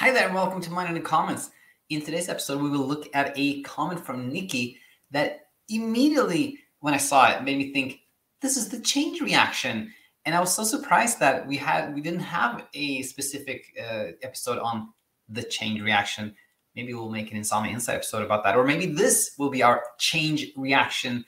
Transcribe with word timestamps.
Hi 0.00 0.10
there, 0.12 0.24
and 0.24 0.34
welcome 0.34 0.62
to 0.62 0.70
Mining 0.70 0.94
the 0.94 1.00
Comments. 1.00 1.50
In 1.90 2.00
today's 2.00 2.30
episode, 2.30 2.62
we 2.62 2.70
will 2.70 2.86
look 2.86 3.10
at 3.12 3.34
a 3.36 3.60
comment 3.64 4.02
from 4.02 4.30
Nikki 4.30 4.78
that 5.10 5.48
immediately, 5.68 6.58
when 6.78 6.94
I 6.94 6.96
saw 6.96 7.30
it, 7.30 7.44
made 7.44 7.58
me 7.58 7.70
think, 7.70 8.00
this 8.40 8.56
is 8.56 8.70
the 8.70 8.80
change 8.80 9.20
reaction. 9.20 9.92
And 10.24 10.34
I 10.34 10.40
was 10.40 10.56
so 10.56 10.64
surprised 10.64 11.20
that 11.20 11.46
we 11.46 11.58
had 11.58 11.94
we 11.94 12.00
didn't 12.00 12.20
have 12.20 12.64
a 12.72 13.02
specific 13.02 13.66
uh, 13.78 14.12
episode 14.22 14.58
on 14.60 14.88
the 15.28 15.42
change 15.42 15.82
reaction. 15.82 16.34
Maybe 16.74 16.94
we'll 16.94 17.10
make 17.10 17.30
an 17.30 17.36
Insomnia 17.36 17.74
Insight 17.74 17.96
episode 17.96 18.22
about 18.22 18.42
that, 18.44 18.56
or 18.56 18.64
maybe 18.64 18.86
this 18.86 19.32
will 19.36 19.50
be 19.50 19.62
our 19.62 19.84
change 19.98 20.46
reaction 20.56 21.26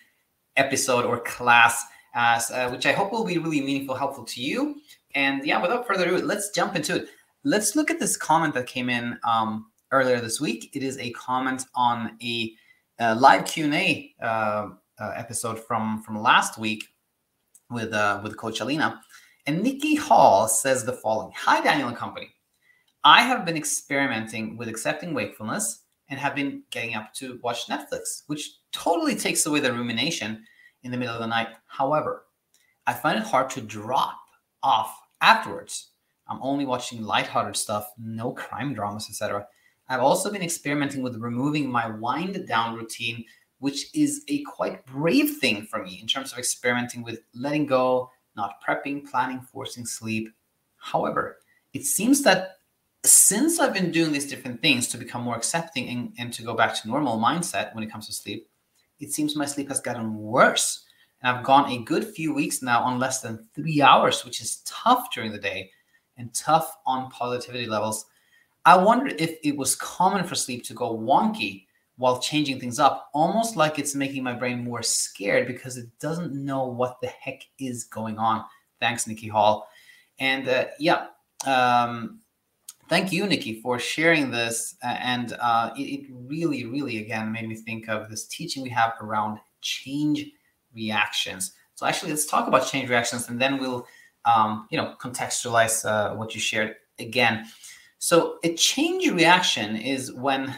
episode 0.57 1.04
or 1.04 1.20
class, 1.20 1.84
as 2.14 2.50
uh, 2.50 2.70
which 2.70 2.86
I 2.86 2.93
hope 2.93 3.12
will 3.12 3.27
be 3.27 3.36
really 3.36 3.61
meaningful, 3.61 3.96
helpful 3.96 4.25
to 4.25 4.41
you. 4.41 4.77
And 5.14 5.45
yeah, 5.45 5.61
without 5.61 5.86
further 5.86 6.07
ado, 6.07 6.25
let's 6.25 6.48
jump 6.52 6.75
into 6.75 6.96
it. 6.96 7.09
Let's 7.45 7.74
look 7.74 7.90
at 7.90 7.98
this 7.98 8.16
comment 8.16 8.54
that 8.54 8.66
came 8.66 8.88
in 8.88 9.18
um, 9.25 9.66
earlier 9.90 10.21
this 10.21 10.40
week. 10.40 10.71
It 10.75 10.85
is 10.85 10.96
a 10.98 11.11
comment 11.11 11.64
on 11.75 12.16
a, 12.22 12.53
a 13.00 13.16
live 13.16 13.46
Q 13.46 13.64
and 13.64 13.75
A 13.75 14.14
uh, 14.22 14.68
uh, 15.00 15.12
episode 15.16 15.58
from 15.58 16.02
from 16.02 16.21
last 16.21 16.57
week 16.57 16.85
with 17.68 17.93
uh, 17.93 18.21
with 18.22 18.36
Coach 18.36 18.61
Alina. 18.61 19.00
And 19.46 19.61
Nikki 19.61 19.96
Hall 19.96 20.46
says 20.46 20.85
the 20.85 20.93
following: 20.93 21.32
Hi, 21.36 21.61
Daniel 21.61 21.89
and 21.89 21.96
company. 21.96 22.29
I 23.02 23.22
have 23.22 23.44
been 23.44 23.57
experimenting 23.57 24.57
with 24.57 24.68
accepting 24.68 25.13
wakefulness 25.13 25.82
and 26.11 26.21
have 26.21 26.36
been 26.36 26.63
getting 26.71 26.94
up 26.94 27.13
to 27.14 27.40
watch 27.43 27.66
Netflix, 27.66 28.22
which 28.29 28.58
totally 28.71 29.16
takes 29.16 29.46
away 29.46 29.58
the 29.58 29.72
rumination 29.72 30.44
in 30.85 30.93
the 30.93 30.96
middle 30.96 31.14
of 31.14 31.21
the 31.21 31.27
night. 31.27 31.49
However, 31.66 32.27
I 32.86 32.92
find 32.92 33.19
it 33.19 33.24
hard 33.24 33.50
to 33.50 33.61
drop 33.61 34.20
off 34.62 34.97
afterwards. 35.20 35.91
I'm 36.28 36.39
only 36.42 36.64
watching 36.64 37.03
lighthearted 37.03 37.56
stuff, 37.56 37.91
no 37.98 38.33
crime 38.33 38.75
dramas, 38.75 39.08
etc. 39.08 39.47
I've 39.89 40.00
also 40.00 40.30
been 40.30 40.42
experimenting 40.42 41.03
with 41.03 41.17
removing 41.17 41.70
my 41.70 41.89
wind 41.89 42.46
down 42.46 42.77
routine, 42.77 43.24
which 43.58 43.94
is 43.94 44.24
a 44.28 44.42
quite 44.42 44.84
brave 44.86 45.36
thing 45.38 45.66
for 45.66 45.83
me 45.83 45.98
in 46.00 46.06
terms 46.06 46.33
of 46.33 46.38
experimenting 46.38 47.02
with 47.02 47.20
letting 47.34 47.66
go, 47.66 48.11
not 48.36 48.55
prepping, 48.66 49.08
planning, 49.08 49.41
forcing 49.41 49.84
sleep. 49.84 50.33
However, 50.77 51.38
it 51.72 51.84
seems 51.84 52.22
that 52.22 52.56
since 53.05 53.58
I've 53.58 53.74
been 53.74 53.91
doing 53.91 54.12
these 54.12 54.30
different 54.30 54.62
things 54.62 54.89
to 54.89 54.98
become 54.98 55.22
more 55.22 55.36
accepting 55.36 55.89
and, 55.89 56.12
and 56.18 56.33
to 56.34 56.42
go 56.42 56.55
back 56.55 56.74
to 56.80 56.89
normal 56.89 57.18
mindset 57.18 57.74
when 57.74 57.83
it 57.83 57.91
comes 57.91 58.06
to 58.06 58.12
sleep, 58.12 58.48
it 59.00 59.12
seems 59.12 59.34
my 59.34 59.46
sleep 59.46 59.68
has 59.68 59.80
gotten 59.80 60.16
worse. 60.16 60.84
And 61.20 61.36
I've 61.36 61.44
gone 61.44 61.70
a 61.70 61.83
good 61.83 62.05
few 62.05 62.33
weeks 62.33 62.62
now 62.62 62.83
on 62.83 63.00
less 63.00 63.20
than 63.20 63.48
three 63.55 63.83
hours, 63.83 64.24
which 64.24 64.41
is 64.41 64.62
tough 64.64 65.08
during 65.12 65.33
the 65.33 65.39
day 65.39 65.70
and 66.16 66.32
tough 66.34 66.77
on 66.86 67.10
positivity 67.10 67.66
levels. 67.66 68.06
I 68.64 68.77
wondered 68.77 69.20
if 69.20 69.36
it 69.42 69.56
was 69.56 69.74
common 69.77 70.24
for 70.24 70.34
sleep 70.34 70.64
to 70.64 70.74
go 70.74 70.96
wonky 70.96 71.66
while 71.96 72.20
changing 72.20 72.58
things 72.58 72.78
up, 72.78 73.10
almost 73.12 73.56
like 73.56 73.78
it's 73.78 73.94
making 73.94 74.22
my 74.22 74.33
brain 74.33 74.64
more 74.64 74.83
scared 74.83 75.46
because 75.46 75.77
it 75.77 75.86
doesn't 76.00 76.33
know 76.33 76.66
what 76.66 77.00
the 77.00 77.08
heck 77.08 77.42
is 77.58 77.84
going 77.84 78.18
on. 78.18 78.44
Thanks, 78.80 79.06
Nikki 79.06 79.28
Hall. 79.28 79.68
And 80.18 80.48
uh, 80.48 80.66
yeah, 80.78 81.06
um, 81.46 82.20
thank 82.88 83.12
you, 83.12 83.27
Nikki, 83.27 83.60
for 83.60 83.78
sharing 83.78 84.30
this. 84.30 84.77
And 84.83 85.36
uh, 85.40 85.70
it, 85.77 85.83
it, 85.83 86.06
really, 86.10 86.64
really, 86.66 86.98
again, 86.98 87.33
made 87.33 87.48
me 87.48 87.56
think 87.56 87.88
of 87.88 88.08
this 88.08 88.27
teaching 88.27 88.62
we 88.62 88.70
have 88.70 88.92
around 89.00 89.38
change 89.60 90.27
reactions. 90.74 91.52
So 91.74 91.86
actually, 91.86 92.10
let's 92.10 92.27
talk 92.27 92.48
about 92.48 92.66
change 92.66 92.88
reactions, 92.88 93.28
and 93.28 93.40
then 93.40 93.58
we'll, 93.58 93.86
um, 94.24 94.66
you 94.70 94.78
know, 94.78 94.94
contextualize 95.00 95.84
uh, 95.84 96.14
what 96.14 96.34
you 96.34 96.40
shared 96.40 96.76
again. 96.98 97.46
So 97.98 98.38
a 98.44 98.54
change 98.54 99.10
reaction 99.10 99.76
is 99.76 100.12
when 100.12 100.56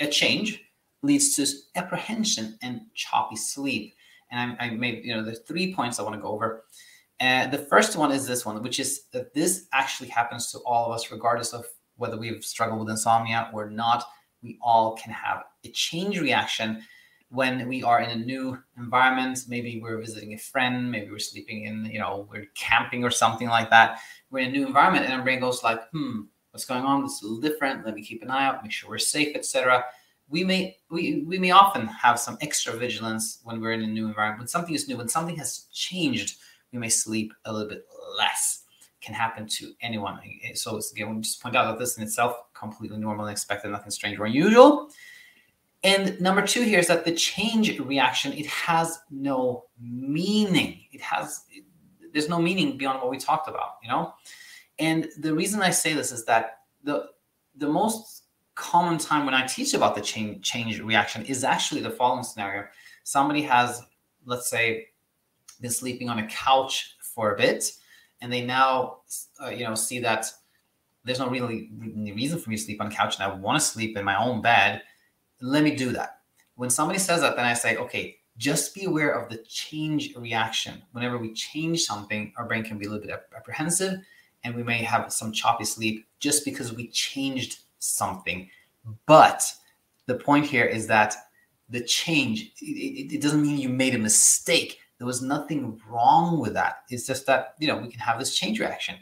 a 0.00 0.06
change 0.06 0.64
leads 1.02 1.34
to 1.36 1.46
apprehension 1.74 2.58
and 2.62 2.82
choppy 2.94 3.36
sleep. 3.36 3.94
And 4.30 4.56
I, 4.60 4.66
I 4.66 4.70
made, 4.70 5.04
you 5.04 5.14
know, 5.14 5.24
there's 5.24 5.40
three 5.40 5.74
points 5.74 5.98
I 5.98 6.02
want 6.02 6.14
to 6.14 6.20
go 6.20 6.28
over. 6.28 6.64
And 7.20 7.52
the 7.52 7.58
first 7.58 7.96
one 7.96 8.10
is 8.10 8.26
this 8.26 8.44
one, 8.44 8.62
which 8.62 8.80
is 8.80 9.04
that 9.12 9.34
this 9.34 9.66
actually 9.72 10.08
happens 10.08 10.50
to 10.52 10.58
all 10.60 10.86
of 10.86 10.92
us, 10.92 11.10
regardless 11.10 11.52
of 11.52 11.64
whether 11.96 12.16
we've 12.16 12.44
struggled 12.44 12.80
with 12.80 12.90
insomnia 12.90 13.50
or 13.52 13.70
not. 13.70 14.04
We 14.42 14.58
all 14.60 14.96
can 14.96 15.12
have 15.12 15.44
a 15.64 15.68
change 15.68 16.18
reaction 16.18 16.82
when 17.32 17.66
we 17.66 17.82
are 17.82 18.00
in 18.00 18.10
a 18.10 18.24
new 18.24 18.58
environment. 18.76 19.38
Maybe 19.48 19.80
we're 19.82 19.98
visiting 19.98 20.34
a 20.34 20.38
friend, 20.38 20.90
maybe 20.90 21.10
we're 21.10 21.18
sleeping 21.18 21.64
in, 21.64 21.86
you 21.86 21.98
know, 21.98 22.28
we're 22.30 22.46
camping 22.54 23.04
or 23.04 23.10
something 23.10 23.48
like 23.48 23.70
that. 23.70 24.00
We're 24.30 24.40
in 24.40 24.50
a 24.50 24.52
new 24.52 24.66
environment, 24.66 25.06
and 25.06 25.14
our 25.14 25.22
brain 25.22 25.40
goes 25.40 25.62
like, 25.62 25.80
"Hmm, 25.90 26.22
what's 26.50 26.66
going 26.66 26.84
on? 26.84 27.02
This 27.02 27.14
is 27.14 27.22
a 27.22 27.26
little 27.26 27.40
different. 27.40 27.86
Let 27.86 27.94
me 27.94 28.02
keep 28.02 28.22
an 28.22 28.30
eye 28.30 28.44
out, 28.46 28.62
make 28.62 28.72
sure 28.72 28.90
we're 28.90 28.98
safe, 28.98 29.34
etc." 29.34 29.84
We 30.28 30.44
may 30.44 30.76
we 30.90 31.24
we 31.26 31.38
may 31.38 31.50
often 31.50 31.86
have 31.86 32.18
some 32.18 32.36
extra 32.40 32.74
vigilance 32.74 33.40
when 33.44 33.60
we're 33.60 33.72
in 33.72 33.82
a 33.82 33.86
new 33.86 34.06
environment. 34.06 34.40
When 34.40 34.48
something 34.48 34.74
is 34.74 34.86
new, 34.88 34.96
when 34.98 35.08
something 35.08 35.36
has 35.36 35.66
changed, 35.72 36.38
we 36.72 36.78
may 36.78 36.88
sleep 36.90 37.32
a 37.44 37.52
little 37.52 37.68
bit 37.68 37.84
less. 38.18 38.60
can 39.02 39.14
happen 39.14 39.48
to 39.48 39.72
anyone. 39.80 40.20
So 40.54 40.78
again, 40.92 41.16
we 41.16 41.22
just 41.22 41.42
point 41.42 41.56
out 41.56 41.66
that 41.66 41.78
this 41.78 41.96
in 41.96 42.04
itself 42.04 42.36
completely 42.54 42.98
normal 42.98 43.26
and 43.26 43.32
expected, 43.32 43.72
nothing 43.72 43.90
strange 43.90 44.16
or 44.18 44.26
unusual. 44.26 44.90
And 45.84 46.20
number 46.20 46.46
two 46.46 46.62
here 46.62 46.78
is 46.78 46.86
that 46.86 47.04
the 47.04 47.12
change 47.12 47.78
reaction, 47.80 48.32
it 48.32 48.46
has 48.46 49.00
no 49.10 49.64
meaning. 49.80 50.80
It 50.92 51.00
has, 51.00 51.42
there's 52.12 52.28
no 52.28 52.40
meaning 52.40 52.78
beyond 52.78 53.00
what 53.00 53.10
we 53.10 53.18
talked 53.18 53.48
about, 53.48 53.78
you 53.82 53.88
know? 53.88 54.14
And 54.78 55.08
the 55.18 55.34
reason 55.34 55.60
I 55.60 55.70
say 55.70 55.92
this 55.92 56.12
is 56.12 56.24
that 56.26 56.60
the, 56.84 57.06
the 57.56 57.68
most 57.68 58.24
common 58.54 58.98
time 58.98 59.26
when 59.26 59.34
I 59.34 59.46
teach 59.46 59.74
about 59.74 59.94
the 59.94 60.00
change, 60.00 60.44
change 60.48 60.80
reaction 60.80 61.24
is 61.24 61.42
actually 61.42 61.80
the 61.80 61.90
following 61.90 62.22
scenario. 62.22 62.66
Somebody 63.02 63.42
has, 63.42 63.82
let's 64.24 64.48
say, 64.48 64.86
been 65.60 65.70
sleeping 65.70 66.08
on 66.08 66.20
a 66.20 66.26
couch 66.28 66.96
for 67.00 67.34
a 67.34 67.36
bit, 67.36 67.72
and 68.20 68.32
they 68.32 68.44
now, 68.44 68.98
uh, 69.42 69.48
you 69.48 69.64
know, 69.64 69.74
see 69.74 69.98
that 70.00 70.26
there's 71.04 71.18
no 71.18 71.28
really 71.28 71.70
reason 72.14 72.38
for 72.38 72.50
me 72.50 72.56
to 72.56 72.62
sleep 72.62 72.80
on 72.80 72.86
a 72.86 72.90
couch, 72.90 73.16
and 73.16 73.24
I 73.24 73.34
want 73.34 73.60
to 73.60 73.64
sleep 73.66 73.96
in 73.96 74.04
my 74.04 74.16
own 74.22 74.40
bed 74.40 74.82
let 75.42 75.62
me 75.62 75.74
do 75.74 75.92
that. 75.92 76.20
When 76.54 76.70
somebody 76.70 76.98
says 76.98 77.20
that, 77.20 77.36
then 77.36 77.44
I 77.44 77.52
say, 77.52 77.76
okay, 77.76 78.16
just 78.38 78.74
be 78.74 78.84
aware 78.84 79.10
of 79.10 79.28
the 79.28 79.38
change 79.38 80.14
reaction. 80.16 80.82
Whenever 80.92 81.18
we 81.18 81.34
change 81.34 81.82
something, 81.82 82.32
our 82.38 82.46
brain 82.46 82.62
can 82.62 82.78
be 82.78 82.86
a 82.86 82.88
little 82.88 83.06
bit 83.06 83.14
apprehensive 83.36 84.00
and 84.44 84.54
we 84.54 84.62
may 84.62 84.78
have 84.78 85.12
some 85.12 85.32
choppy 85.32 85.64
sleep 85.64 86.06
just 86.20 86.44
because 86.44 86.72
we 86.72 86.88
changed 86.88 87.60
something. 87.78 88.48
But 89.06 89.52
the 90.06 90.14
point 90.14 90.46
here 90.46 90.64
is 90.64 90.86
that 90.86 91.14
the 91.68 91.80
change, 91.80 92.52
it, 92.60 93.14
it, 93.14 93.22
doesn't 93.22 93.42
mean 93.42 93.58
you 93.58 93.68
made 93.68 93.94
a 93.94 93.98
mistake. 93.98 94.78
There 94.98 95.06
was 95.06 95.22
nothing 95.22 95.80
wrong 95.88 96.38
with 96.38 96.54
that. 96.54 96.82
It's 96.88 97.06
just 97.06 97.26
that, 97.26 97.54
you 97.58 97.68
know, 97.68 97.76
we 97.76 97.88
can 97.88 98.00
have 98.00 98.18
this 98.18 98.34
change 98.34 98.60
reaction. 98.60 98.96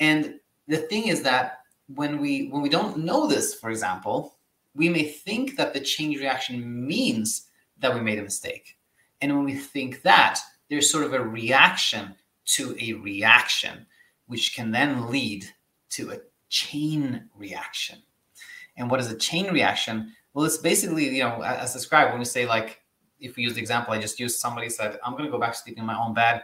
And 0.00 0.34
the 0.66 0.76
thing 0.76 1.08
is 1.08 1.22
that 1.22 1.60
when 1.94 2.20
we 2.20 2.48
when 2.48 2.60
we 2.62 2.68
don't 2.68 2.98
know 2.98 3.26
this, 3.26 3.54
for 3.54 3.70
example, 3.70 4.37
we 4.74 4.88
may 4.88 5.04
think 5.04 5.56
that 5.56 5.74
the 5.74 5.80
change 5.80 6.18
reaction 6.18 6.86
means 6.86 7.48
that 7.78 7.94
we 7.94 8.00
made 8.00 8.18
a 8.18 8.22
mistake. 8.22 8.78
And 9.20 9.34
when 9.34 9.44
we 9.44 9.54
think 9.54 10.02
that, 10.02 10.40
there's 10.68 10.90
sort 10.90 11.04
of 11.04 11.14
a 11.14 11.22
reaction 11.22 12.14
to 12.46 12.76
a 12.80 12.92
reaction, 12.94 13.86
which 14.26 14.54
can 14.54 14.70
then 14.70 15.10
lead 15.10 15.46
to 15.90 16.10
a 16.10 16.18
chain 16.48 17.28
reaction. 17.36 17.98
And 18.76 18.90
what 18.90 19.00
is 19.00 19.10
a 19.10 19.16
chain 19.16 19.52
reaction? 19.52 20.12
Well, 20.34 20.44
it's 20.44 20.58
basically, 20.58 21.16
you 21.16 21.24
know, 21.24 21.42
as 21.42 21.72
described, 21.72 22.10
when 22.10 22.20
we 22.20 22.24
say, 22.24 22.46
like, 22.46 22.80
if 23.20 23.36
we 23.36 23.42
use 23.42 23.54
the 23.54 23.60
example 23.60 23.92
I 23.92 23.98
just 23.98 24.20
used, 24.20 24.38
somebody 24.38 24.68
said, 24.68 24.98
I'm 25.04 25.12
going 25.12 25.24
to 25.24 25.30
go 25.30 25.38
back 25.38 25.52
to 25.52 25.58
sleeping 25.58 25.80
in 25.80 25.86
my 25.86 25.98
own 25.98 26.14
bed. 26.14 26.42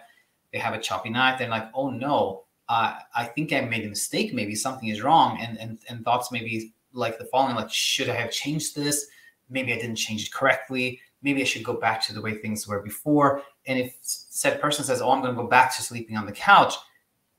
They 0.53 0.59
have 0.59 0.75
a 0.75 0.81
choppy 0.81 1.11
night. 1.11 1.39
They're 1.39 1.49
like, 1.49 1.71
oh 1.75 1.91
no, 1.91 2.45
uh, 2.69 2.99
I 3.15 3.25
think 3.25 3.53
I 3.53 3.61
made 3.61 3.85
a 3.85 3.89
mistake. 3.89 4.35
Maybe 4.35 4.55
something 4.55 4.89
is 4.89 5.03
wrong. 5.03 5.39
And, 5.41 5.59
and, 5.59 5.79
and 5.89 6.05
thoughts 6.05 6.33
maybe 6.33 6.73
like 6.95 7.19
the 7.19 7.27
following 7.27 7.57
like 7.57 7.71
should 7.71 8.09
i 8.09 8.15
have 8.15 8.31
changed 8.31 8.75
this? 8.75 9.07
Maybe 9.51 9.73
i 9.73 9.77
didn't 9.77 9.97
change 9.97 10.27
it 10.27 10.33
correctly. 10.33 11.01
Maybe 11.23 11.43
i 11.43 11.45
should 11.45 11.65
go 11.65 11.75
back 11.75 12.01
to 12.07 12.15
the 12.15 12.23
way 12.23 12.35
things 12.35 12.67
were 12.67 12.83
before. 12.83 13.43
And 13.67 13.79
if 13.79 13.97
said 14.01 14.61
person 14.61 14.85
says 14.85 15.03
oh 15.03 15.11
i'm 15.11 15.23
going 15.23 15.35
to 15.35 15.43
go 15.43 15.49
back 15.49 15.75
to 15.77 15.83
sleeping 15.83 16.17
on 16.17 16.27
the 16.27 16.33
couch 16.33 16.75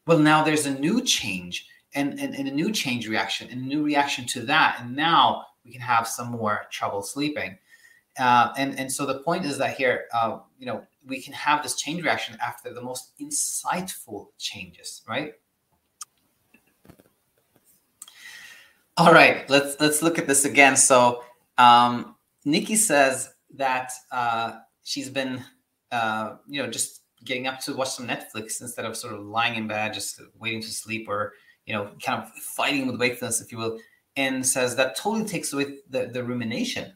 well 0.07 0.19
now 0.19 0.43
there's 0.43 0.65
a 0.65 0.79
new 0.79 1.01
change 1.01 1.67
and, 1.95 2.19
and, 2.19 2.35
and 2.35 2.47
a 2.47 2.51
new 2.51 2.71
change 2.71 3.07
reaction 3.07 3.47
and 3.49 3.61
a 3.61 3.65
new 3.65 3.83
reaction 3.83 4.25
to 4.25 4.41
that. 4.41 4.77
And 4.79 4.95
now 4.95 5.45
we 5.63 5.71
can 5.71 5.81
have 5.81 6.07
some 6.07 6.29
more 6.29 6.67
trouble 6.69 7.01
sleeping. 7.01 7.57
Uh, 8.19 8.53
and 8.57 8.79
and 8.79 8.89
so 8.89 9.05
the 9.05 9.19
point 9.19 9.43
is 9.43 9.57
that 9.57 9.75
here 9.75 10.05
uh, 10.13 10.39
you 10.57 10.65
know 10.65 10.85
we 11.05 11.21
can 11.21 11.33
have 11.33 11.61
this 11.61 11.75
change 11.75 12.01
reaction 12.01 12.37
after 12.41 12.73
the 12.73 12.81
most 12.81 13.11
insightful 13.19 14.27
changes 14.37 15.01
right 15.07 15.33
All 18.97 19.11
right, 19.11 19.49
let's 19.49 19.79
let's 19.79 20.01
look 20.01 20.17
at 20.17 20.27
this 20.27 20.45
again. 20.45 20.77
So 20.77 21.23
um, 21.57 22.15
Nikki 22.45 22.75
says 22.75 23.29
that 23.55 23.91
uh, 24.11 24.59
she's 24.83 25.09
been, 25.09 25.43
uh, 25.91 26.37
you 26.47 26.63
know, 26.63 26.69
just 26.69 27.01
getting 27.23 27.47
up 27.47 27.59
to 27.61 27.75
watch 27.75 27.89
some 27.89 28.07
Netflix 28.07 28.61
instead 28.61 28.85
of 28.85 28.95
sort 28.95 29.13
of 29.13 29.25
lying 29.25 29.55
in 29.55 29.67
bed, 29.67 29.93
just 29.93 30.21
waiting 30.39 30.61
to 30.61 30.67
sleep 30.67 31.09
or 31.09 31.33
you 31.65 31.73
know, 31.73 31.91
kind 32.03 32.21
of 32.21 32.29
fighting 32.33 32.87
with 32.87 32.99
wakefulness, 32.99 33.41
if 33.41 33.51
you 33.51 33.57
will, 33.57 33.79
and 34.15 34.45
says 34.45 34.75
that 34.75 34.95
totally 34.95 35.25
takes 35.25 35.51
away 35.51 35.77
the, 35.89 36.07
the 36.07 36.23
rumination, 36.23 36.93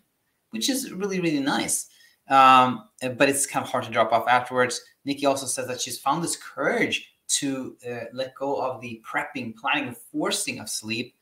which 0.51 0.69
is 0.69 0.91
really, 0.91 1.19
really 1.19 1.39
nice. 1.39 1.87
Um, 2.29 2.87
but 3.17 3.29
it's 3.29 3.47
kind 3.47 3.65
of 3.65 3.71
hard 3.71 3.85
to 3.85 3.91
drop 3.91 4.11
off 4.11 4.27
afterwards. 4.27 4.81
Nikki 5.05 5.25
also 5.25 5.47
says 5.47 5.67
that 5.67 5.81
she's 5.81 5.99
found 5.99 6.23
this 6.23 6.35
courage 6.35 7.09
to 7.39 7.75
uh, 7.89 8.05
let 8.13 8.35
go 8.35 8.61
of 8.61 8.81
the 8.81 9.01
prepping, 9.03 9.55
planning, 9.55 9.95
forcing 10.11 10.59
of 10.59 10.69
sleep, 10.69 11.15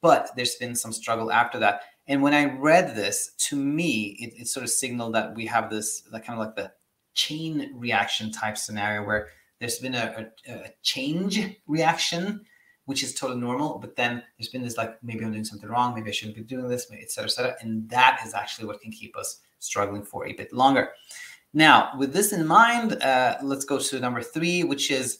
but 0.00 0.30
there's 0.36 0.56
been 0.56 0.74
some 0.74 0.92
struggle 0.92 1.30
after 1.30 1.58
that. 1.58 1.82
And 2.06 2.22
when 2.22 2.34
I 2.34 2.44
read 2.56 2.96
this, 2.96 3.32
to 3.48 3.56
me, 3.56 4.16
it, 4.20 4.40
it 4.40 4.48
sort 4.48 4.64
of 4.64 4.70
signaled 4.70 5.14
that 5.14 5.34
we 5.34 5.46
have 5.46 5.70
this 5.70 6.02
like, 6.10 6.24
kind 6.26 6.40
of 6.40 6.46
like 6.46 6.56
the 6.56 6.72
chain 7.14 7.72
reaction 7.74 8.32
type 8.32 8.58
scenario 8.58 9.04
where 9.04 9.28
there's 9.58 9.78
been 9.78 9.94
a, 9.94 10.28
a, 10.48 10.52
a 10.52 10.70
change 10.82 11.56
reaction 11.66 12.44
which 12.86 13.04
is 13.04 13.14
totally 13.14 13.40
normal. 13.40 13.78
But 13.78 13.94
then 13.94 14.22
there's 14.36 14.48
been 14.48 14.62
this 14.62 14.76
like, 14.76 15.00
maybe 15.02 15.24
I'm 15.24 15.30
doing 15.30 15.44
something 15.44 15.68
wrong, 15.68 15.94
maybe 15.94 16.08
I 16.08 16.12
shouldn't 16.12 16.36
be 16.36 16.42
doing 16.42 16.66
this, 16.66 16.90
et 16.90 17.12
cetera, 17.12 17.28
et 17.28 17.32
cetera. 17.32 17.56
And 17.60 17.88
that 17.90 18.20
is 18.26 18.34
actually 18.34 18.66
what 18.66 18.80
can 18.80 18.90
keep 18.90 19.16
us 19.16 19.40
struggling 19.60 20.02
for 20.02 20.26
a 20.26 20.32
bit 20.32 20.52
longer. 20.52 20.90
Now, 21.52 21.92
with 21.98 22.12
this 22.12 22.32
in 22.32 22.46
mind, 22.46 23.00
uh, 23.02 23.36
let's 23.42 23.64
go 23.64 23.78
to 23.78 24.00
number 24.00 24.22
three, 24.22 24.64
which 24.64 24.90
is 24.90 25.18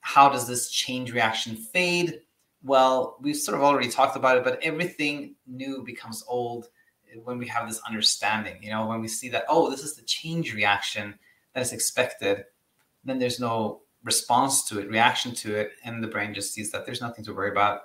how 0.00 0.28
does 0.28 0.48
this 0.48 0.70
change 0.70 1.12
reaction 1.12 1.54
fade? 1.54 2.20
Well, 2.64 3.16
we've 3.20 3.36
sort 3.36 3.56
of 3.56 3.64
already 3.64 3.88
talked 3.88 4.16
about 4.16 4.36
it, 4.36 4.44
but 4.44 4.62
everything 4.62 5.34
new 5.46 5.82
becomes 5.82 6.24
old 6.28 6.68
when 7.24 7.38
we 7.38 7.46
have 7.48 7.68
this 7.68 7.80
understanding. 7.86 8.62
You 8.62 8.70
know, 8.70 8.86
when 8.86 9.00
we 9.00 9.08
see 9.08 9.28
that, 9.30 9.44
oh, 9.48 9.70
this 9.70 9.82
is 9.82 9.94
the 9.94 10.02
change 10.02 10.54
reaction 10.54 11.14
that 11.54 11.60
is 11.60 11.72
expected, 11.72 12.44
then 13.04 13.18
there's 13.18 13.40
no 13.40 13.82
response 14.04 14.68
to 14.68 14.78
it, 14.78 14.88
reaction 14.88 15.34
to 15.34 15.54
it, 15.54 15.72
and 15.84 16.02
the 16.02 16.08
brain 16.08 16.34
just 16.34 16.52
sees 16.52 16.70
that 16.70 16.86
there's 16.86 17.00
nothing 17.00 17.24
to 17.24 17.34
worry 17.34 17.50
about. 17.50 17.80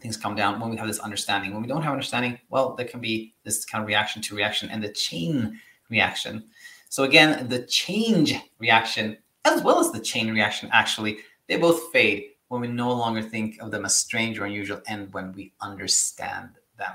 Things 0.00 0.16
come 0.16 0.36
down 0.36 0.60
when 0.60 0.70
we 0.70 0.76
have 0.76 0.86
this 0.86 0.98
understanding. 0.98 1.52
When 1.52 1.62
we 1.62 1.68
don't 1.68 1.82
have 1.82 1.92
understanding, 1.92 2.38
well, 2.48 2.74
there 2.74 2.86
can 2.86 3.00
be 3.00 3.34
this 3.44 3.64
kind 3.64 3.82
of 3.82 3.88
reaction 3.88 4.22
to 4.22 4.36
reaction 4.36 4.68
and 4.70 4.82
the 4.82 4.90
chain 4.90 5.58
reaction. 5.88 6.44
So 6.88 7.04
again, 7.04 7.48
the 7.48 7.62
change 7.62 8.34
reaction 8.58 9.16
as 9.46 9.62
well 9.62 9.78
as 9.78 9.92
the 9.92 10.00
chain 10.00 10.30
reaction, 10.32 10.68
actually, 10.72 11.18
they 11.46 11.56
both 11.56 11.92
fade 11.92 12.30
when 12.48 12.60
we 12.60 12.68
no 12.68 12.92
longer 12.92 13.22
think 13.22 13.58
of 13.60 13.70
them 13.70 13.84
as 13.84 13.98
strange 13.98 14.38
or 14.38 14.44
unusual 14.44 14.80
and 14.86 15.12
when 15.12 15.32
we 15.32 15.52
understand 15.60 16.50
them. 16.78 16.92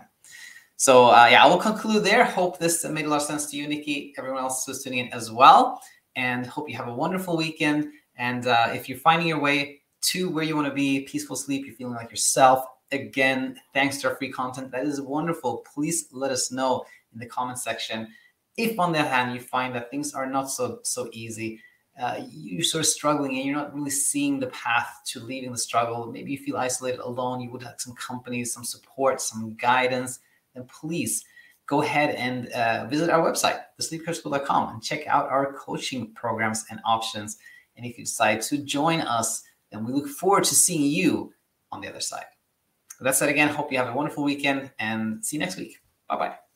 So 0.78 1.08
uh, 1.08 1.28
yeah, 1.30 1.44
I 1.44 1.48
will 1.48 1.58
conclude 1.58 2.04
there. 2.04 2.24
Hope 2.24 2.58
this 2.58 2.84
made 2.86 3.06
a 3.06 3.10
lot 3.10 3.18
of 3.18 3.22
sense 3.24 3.50
to 3.52 3.58
you, 3.58 3.68
Nikki, 3.68 4.14
everyone 4.18 4.42
else 4.42 4.66
who's 4.66 4.84
tuning 4.84 5.00
in 5.00 5.14
as 5.14 5.32
well. 5.32 5.82
And 6.16 6.46
hope 6.46 6.70
you 6.70 6.76
have 6.76 6.88
a 6.88 6.94
wonderful 6.94 7.38
weekend. 7.38 7.92
And 8.16 8.48
uh, 8.48 8.70
if 8.74 8.90
you're 8.90 8.98
finding 8.98 9.28
your 9.28 9.40
way 9.40 9.82
to 10.02 10.30
where 10.30 10.44
you 10.44 10.56
want 10.56 10.68
to 10.68 10.74
be, 10.74 11.02
peaceful 11.02 11.36
sleep, 11.36 11.66
you're 11.66 11.76
feeling 11.76 11.94
like 11.94 12.10
yourself, 12.10 12.66
again, 12.92 13.60
thanks 13.74 13.98
to 14.02 14.10
our 14.10 14.16
free 14.16 14.32
content. 14.32 14.72
That 14.72 14.86
is 14.86 15.00
wonderful. 15.02 15.64
Please 15.74 16.08
let 16.12 16.32
us 16.32 16.52
know 16.52 16.86
in 17.14 17.20
the 17.20 17.26
comment 17.26 17.60
section. 17.60 18.08
If 18.58 18.80
on 18.80 18.92
the 18.92 19.00
other 19.00 19.10
hand 19.10 19.34
you 19.34 19.40
find 19.40 19.74
that 19.76 19.90
things 19.90 20.14
are 20.14 20.26
not 20.26 20.50
so 20.50 20.80
so 20.84 21.10
easy, 21.14 21.62
uh, 22.02 22.20
you're 22.32 22.64
sort 22.64 22.80
of 22.80 22.88
struggling 22.88 23.38
and 23.38 23.46
you're 23.46 23.56
not 23.56 23.76
really 23.76 23.92
seeing 23.92 24.40
the 24.40 24.48
path 24.48 25.02
to 25.06 25.20
leaving 25.20 25.52
the 25.52 25.58
struggle. 25.58 26.12
Maybe 26.12 26.32
you 26.32 26.38
feel 26.40 26.58
isolated, 26.58 27.00
alone. 27.00 27.42
You 27.42 27.52
would 27.52 27.62
have 27.62 27.76
some 27.78 27.94
company, 27.94 28.44
some 28.44 28.64
support, 28.64 29.22
some 29.22 29.54
guidance. 29.56 30.20
Then 30.56 30.66
please 30.66 31.24
go 31.68 31.84
ahead 31.84 32.16
and 32.16 32.48
uh, 32.50 32.88
visit 32.88 33.12
our 33.12 33.22
website, 33.22 33.62
thesleepcoachschool.com, 33.80 34.74
and 34.74 34.84
check 34.84 35.06
out 35.06 35.30
our 35.30 35.54
coaching 35.54 36.12
programs 36.14 36.66
and 36.72 36.80
options. 36.86 37.38
And 37.78 37.86
if 37.86 37.98
you 38.00 38.06
decide 38.06 38.42
to 38.44 38.58
join 38.58 39.02
us, 39.02 39.44
then 39.72 39.86
we 39.86 39.94
look 39.94 40.08
forward 40.08 40.44
to 40.46 40.56
seeing 40.56 40.82
you 40.82 41.34
on 41.72 41.82
the 41.82 41.88
other 41.88 42.02
side. 42.02 42.26
With 43.00 43.06
that 43.06 43.16
said, 43.16 43.30
again, 43.30 43.48
hope 43.48 43.72
you 43.72 43.78
have 43.78 43.90
a 43.90 43.94
wonderful 43.94 44.24
weekend 44.24 44.72
and 44.80 45.24
see 45.24 45.38
you 45.38 45.40
next 45.40 45.58
week. 45.58 45.78
Bye 46.10 46.18
bye. 46.18 46.51